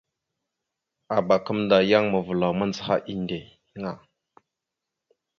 [1.15, 3.93] Abak gamənda yan mavəlaw mandzəha endeŋa.